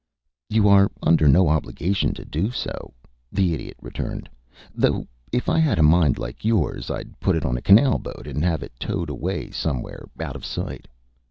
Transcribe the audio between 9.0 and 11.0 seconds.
away somewhere out of sight.